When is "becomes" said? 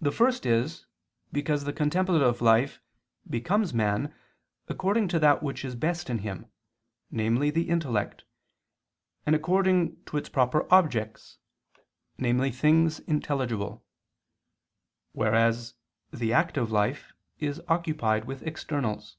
3.28-3.72